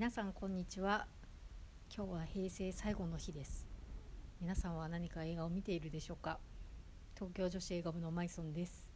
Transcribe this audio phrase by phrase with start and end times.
[0.00, 1.06] 皆さんこんにちは。
[1.94, 3.68] 今日は平成最後の日です。
[4.40, 6.38] 皆さんは何か映画を見ているでしょうか？
[7.16, 8.90] 東京女子映画部のマイソンです、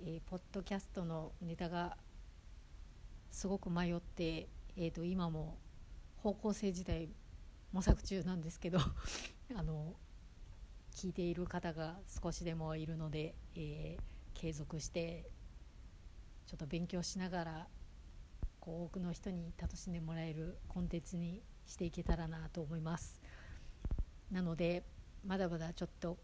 [0.00, 1.96] えーポッドキャストのネタが
[3.30, 5.56] すごく迷って、えー、と今も
[6.16, 7.10] 方向性自体
[7.70, 8.80] 模索中なんですけど
[9.54, 9.94] あの
[10.96, 14.02] 聞いている方が少しでもいるので、えー
[14.34, 15.30] 継続して
[16.46, 17.68] ちょっと勉強しながら
[18.68, 23.22] こう多くの人に楽しんでもらえるコンテンツにしていけたらなと思います。
[24.30, 24.84] なので
[25.24, 26.18] まだまだちょっと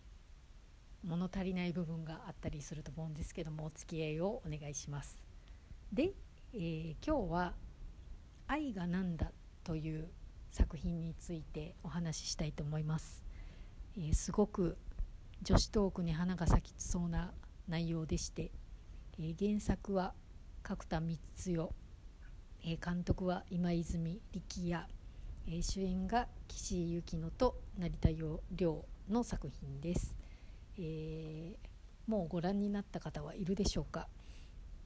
[1.02, 5.18] 物足りない部分があったりすると思うんですけどもお付き合いをお願いします。
[5.90, 6.12] で、
[6.52, 7.54] えー今日は
[8.46, 9.32] 「愛がなんだ」
[9.64, 10.10] という
[10.50, 13.24] 作品についてお話ししたいと思います、
[13.96, 14.76] えーすごく
[15.40, 17.32] 女子トークに花が咲きそうな
[17.68, 18.50] 内容でして、
[19.18, 20.12] えー原作は
[20.62, 21.18] 角田光
[21.56, 21.83] 代
[22.66, 24.86] えー監督は今泉力也、
[25.46, 30.16] えー主演が岸井ゆきのと成田凌の作品です、
[30.78, 34.08] えーもうご覧になった方はいるでしょうか？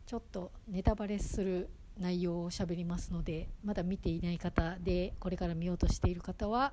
[0.07, 6.73] ちょっとネタバレする内容を喋りますのでまだ見ていない方でこれから見ようとしている方は、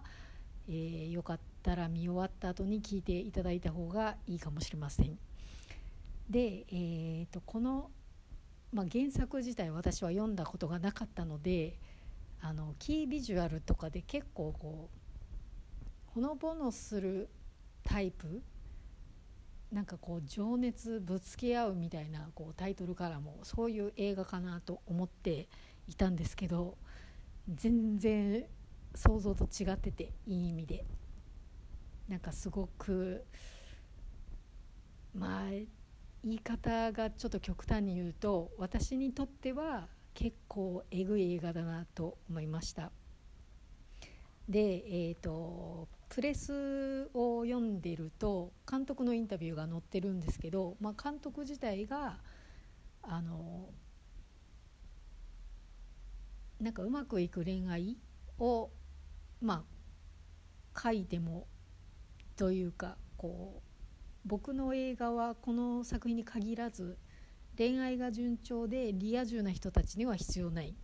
[0.67, 5.17] えーよかったら見終わった後に聞いていただいた方がいいかもしれません。
[6.29, 7.89] で、えーとこの
[8.75, 11.79] まあ、原作自体私は読んだことがなかったので
[12.41, 17.29] あのキービジュアルとかで結構こうほのぼのする
[17.83, 18.41] タイプ
[19.71, 25.47] なんかこう情熱ぶつけ合うみたいなこうタイトルからもそういう映画かなと思って
[25.87, 26.77] いたんですけど
[27.47, 28.45] 全然
[28.93, 30.85] 想像と違ってていい意味で。
[32.09, 33.25] なんかすごく
[35.15, 35.49] まあ
[36.25, 42.91] 言い方がちょっと極端に言うと私にとっては結構えぐい映画だなと思いました。
[44.49, 52.17] でえっ、とプレスを読んでると監督のインタビューが載ってるんですけど、まあ、監督自体が
[53.03, 53.69] あの
[56.59, 57.97] なんかうまくいく恋愛
[58.39, 58.71] を
[59.41, 59.63] ま
[60.73, 61.47] あ書いても
[62.35, 63.74] というかこう
[64.25, 66.97] 僕の映画はこの作品に限らず
[67.57, 70.75] 恋愛が順調でリア充な人たちには必要ない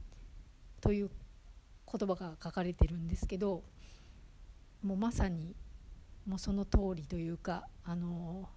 [0.79, 1.09] という
[1.91, 3.63] 言葉が書かれてるんですけど
[4.83, 5.55] もうまさに
[6.27, 8.47] もうその通りというかあの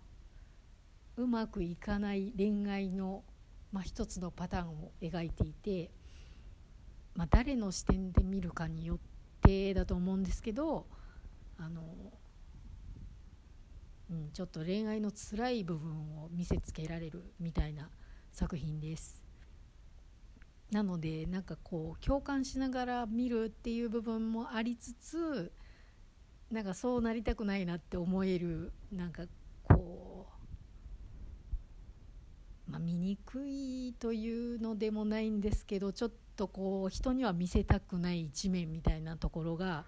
[1.17, 3.25] うまくいかない恋愛の、
[3.73, 5.91] まあ、一つのパターンを描いていて、
[7.15, 8.99] まあ、誰の視点で見るかによっ
[9.41, 10.87] てだと思うんですけど
[11.59, 11.83] あの
[14.11, 15.93] うん、ちょっと恋愛の辛い部分
[16.23, 17.89] を見せつけられるみたいな
[18.33, 19.23] 作品です。
[20.71, 25.53] なのでなんかこう共感しながら見るっていう部分もありつつ
[26.51, 29.25] なんかそうなりたくないなって思えるなんか
[29.63, 30.27] こ
[32.69, 39.85] う、まあ、醜いというのでもないんですけどちょっとこう人には見せたくない一面みたいなところが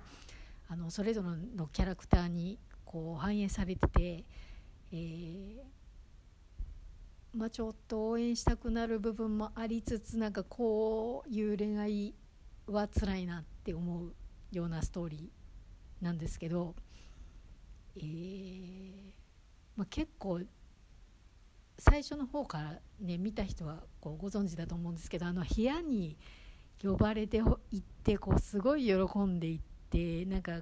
[0.68, 4.24] あのそれぞれのキャラクターにこう反映されてて、
[4.92, 5.56] えー
[7.36, 12.14] まあ、ちょっと応援したくなる部分もありつつなんかこういう恋愛
[12.66, 14.14] は辛いなって思う
[14.52, 16.74] ようなストーリーなんですけど、
[17.96, 18.92] えー
[19.76, 20.40] まあ、結構
[21.78, 26.16] 最初の方からね見た人はこうご存知だと思うんですけどあの部屋に
[26.82, 29.60] 呼ばれて行ってこうすごい喜んでいっ
[29.90, 30.60] てなんか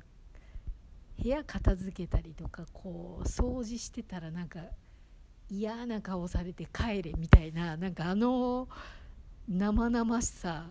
[1.23, 4.61] 部屋片付けたりとかこう掃除してたらなんか
[5.49, 8.69] 嫌な顔されて帰れみたいななんかあの
[9.49, 10.71] 生々しさ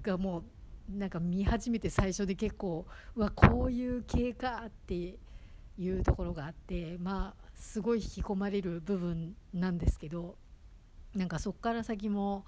[0.00, 0.44] がもう
[0.98, 2.86] なんか見始めて最初で結構
[3.16, 5.16] うわこういう系かって
[5.78, 10.36] いうところがあってまあすごい引き込まれる部分なんですけど
[11.14, 12.44] なんかそこから先も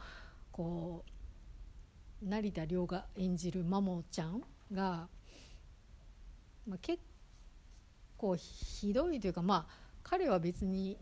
[0.53, 1.05] こ
[2.23, 4.43] う成田凌が演じるマモちゃん
[4.73, 5.09] が、
[6.67, 7.01] まあ、結
[8.17, 9.73] 構ひどいというかまあ
[10.03, 10.99] 彼は別に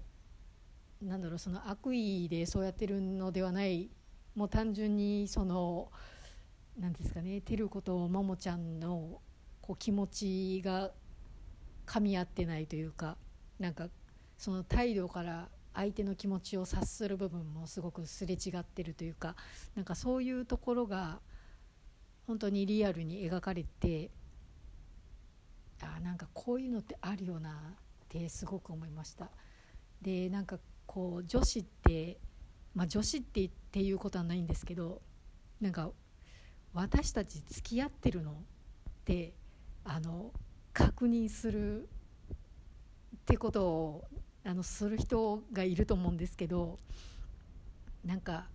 [1.02, 3.90] なんだろうその悪意でそうやってるのではない。
[4.34, 5.92] もう単純にその
[6.78, 9.20] なんですかねてることももちゃんの
[9.60, 10.90] こう気持ちが
[11.86, 13.16] 噛み合ってないというか
[13.58, 13.88] なんか
[14.36, 19.36] その態度から相手の気持ちを察する部分もすごくすれ違ってるというか
[19.74, 21.20] なんかそういうところが
[22.26, 24.10] 本当にリアルに描かれて
[25.82, 27.52] あなんかこういうのってあるよなっ
[28.08, 29.30] てすごく思いました。
[30.00, 32.18] でなんかこう女子って
[32.74, 35.02] まあ女子ってっていうことはないんですけど
[35.60, 35.90] なんか
[36.72, 38.34] 私たち付き合ってるのっ
[39.04, 39.34] て
[39.84, 40.32] あの
[40.72, 41.86] 確認するっ
[43.26, 44.04] てことを
[44.44, 46.78] あのする人がいると思うんですけど
[48.04, 48.46] なんか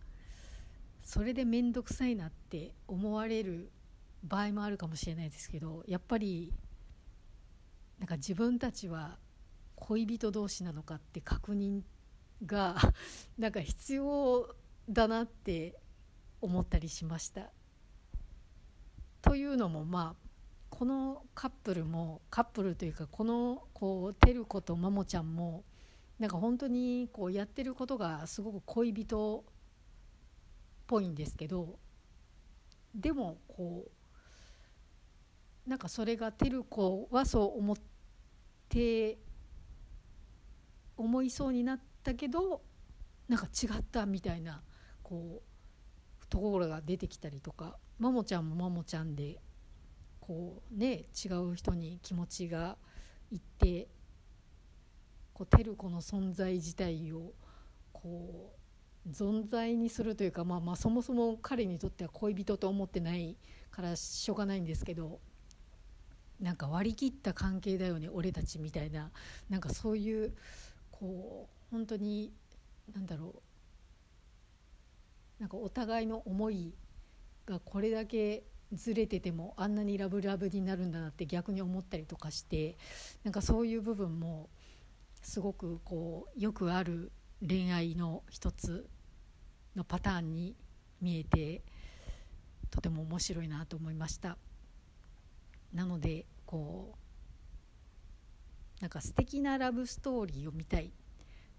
[1.01, 3.72] それで面倒くさいなって思われる
[4.24, 6.54] 場合もあるかもしれないですけどやっぱり
[8.00, 9.18] なんか自分たちは
[9.75, 11.81] 恋人同士なのかって確認
[12.46, 12.75] が
[13.38, 14.56] なんか必要
[14.90, 15.80] だなって
[16.42, 17.51] 思ったりしました。
[19.22, 20.30] というのもまあ
[20.69, 25.66] このカップルもカップルというかこのこうてる子とマモちゃんも
[26.19, 29.54] なんか本当にこうやってることがすごく恋人っ
[30.88, 31.80] ぽいんですけど
[32.96, 33.86] でもこ
[35.66, 37.88] うなんかそれがてる子はそう思って
[38.69, 39.18] て
[40.95, 42.62] 思いそうになったけど
[43.27, 44.62] なんか違ったみたいな
[45.04, 49.39] こうところが出てきたりとかマモちゃんもマモちゃんで
[50.19, 52.77] こうね違う人に気持ちが
[53.31, 53.88] いって
[55.33, 57.33] こうテル子の存在自体を
[57.92, 58.54] こ
[59.07, 63.38] う存在にするというか、まあ、まあそもそも彼にとっては恋人と思ってない
[63.72, 65.19] からしょうがないんですけど
[66.39, 69.12] なんか割り切った関係だよね俺たちみたいな。
[69.50, 70.33] なんかそういう
[70.91, 72.31] こう本当に
[72.94, 73.41] 何だろう。
[75.39, 76.74] なんかお互いの思い
[77.45, 78.44] がこれだけ
[78.74, 82.77] ずれててもあんなにラブラブになるんだなって逆に思ったりとかして
[83.24, 84.50] なんかそういう部分も
[85.21, 87.12] すごくこうよくある
[87.47, 88.88] 恋愛の一つ
[89.75, 90.56] のパターンに
[91.01, 91.63] 見えて
[92.69, 94.38] とても面白いなと思いました。
[95.74, 100.92] なのでこうなんか素敵なラブストーリーを見たい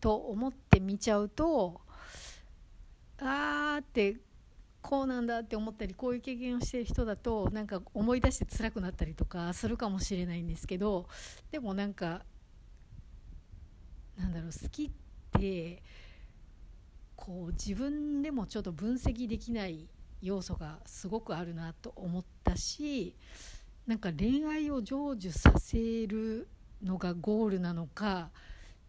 [0.00, 1.80] と思って見ちゃうと
[3.18, 4.16] あーって
[4.82, 11.06] こうなんだって思ったりこういう経験をしてる人だとなんか思い出して辛くなったりとかするかもしれないんですけど
[11.50, 12.22] でもなんか
[14.18, 14.90] なんだろう好きっ
[15.38, 15.82] て
[17.14, 19.88] こう自分でもちょっと分析できない
[20.22, 23.14] 要素がすごくあるなと思ったし
[23.86, 26.48] なんか恋愛を成就させる
[26.82, 28.30] のがゴールなのか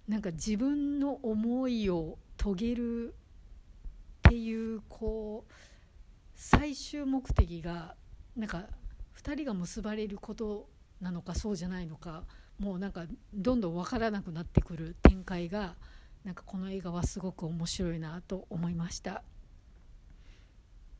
[0.07, 3.13] なんか自分の思いを遂げるっ
[4.23, 5.51] ていうこう
[6.35, 7.95] 最終目的が
[8.35, 8.65] なんか
[9.17, 10.67] 2人が結ばれること
[10.99, 12.23] なのかそうじゃないのか
[12.59, 15.75] もうなんかどんどん分からなくなってくる展開が
[16.23, 19.23] なんかこの映画はすごく面白いなと思いました。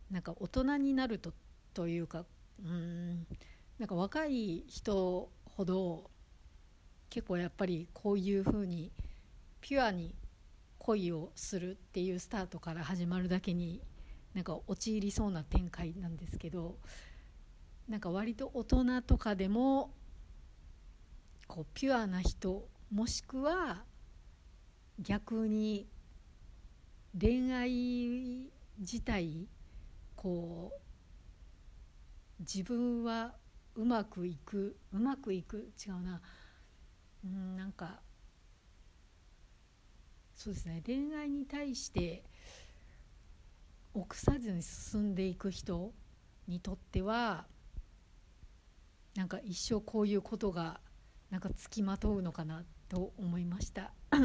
[0.10, 1.34] なんか大人になると
[1.74, 2.26] というか
[2.64, 3.26] うん
[3.82, 6.12] なんか若い人ほど
[7.10, 8.92] 結構やっぱりこういうふうに
[9.60, 10.14] ピュアに
[10.78, 13.82] 恋をするっていうスタートから始まるだけに
[14.36, 16.78] なんか陥りそうな展開なんですけど
[17.90, 19.90] なんか割と大人とかでも
[21.48, 23.82] こうピュアな人もしくは
[25.00, 25.88] 逆に
[27.20, 29.48] 恋愛自体
[30.16, 33.41] こう自分は
[33.76, 35.72] うまくいくうまくいく？
[35.86, 36.22] 違うな。
[37.24, 38.02] うんなんか
[40.36, 40.82] そうですね。
[40.86, 42.24] 恋愛に対して
[43.94, 45.94] 臆さずに進んでいく人
[46.48, 47.46] にとっては
[49.16, 50.80] なんか一生こういうことが
[51.30, 53.94] なんかつきまとうのかなと思いました。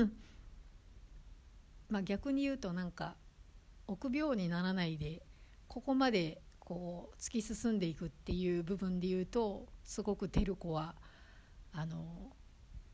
[1.90, 3.16] まあ逆に言うとなんか
[3.86, 5.22] 臆病にならないで
[5.68, 10.96] ここまでこう突き進んでいくっていう部分で言うとすごく照子は
[11.72, 12.32] あの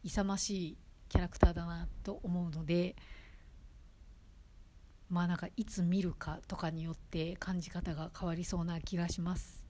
[0.05, 2.95] 勇ましいキャラクターだなと思うので。
[5.09, 9.63] まあなんかいつ見るかとかによって感じ方が変わりそうな気がします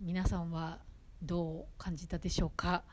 [0.00, 0.78] 皆さんは
[1.20, 2.84] どう感じたでしょうか？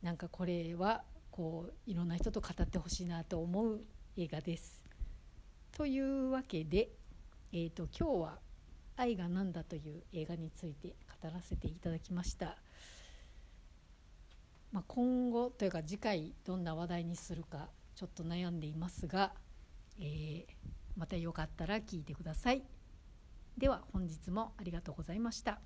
[0.00, 1.02] なんかこれは
[1.32, 3.80] こういろんな人と語ってほしいなと思う
[4.16, 4.84] 映画です
[5.72, 6.90] というわけで、
[7.50, 8.38] えーと、今日は
[8.96, 12.58] 「愛が何だ」という映画について語らせていただきました。
[14.70, 19.34] まあ、今後というか次回どんな話題にするかちょっと悩んでいますが、
[19.98, 20.46] えー、
[20.94, 22.62] またよかったら聞いてください。
[23.56, 25.60] では本日もありがとうございました。